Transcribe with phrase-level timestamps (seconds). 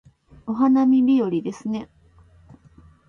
[0.47, 1.87] お花見日和ですね